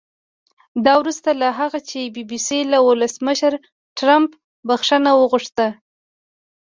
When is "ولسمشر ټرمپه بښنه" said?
2.87-5.11